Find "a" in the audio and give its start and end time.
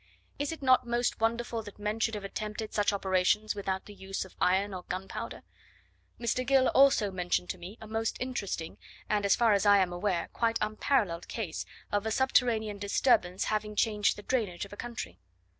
7.79-7.85, 12.07-12.11, 14.73-14.75